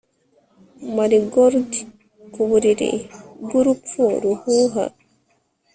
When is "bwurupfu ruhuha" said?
3.43-4.85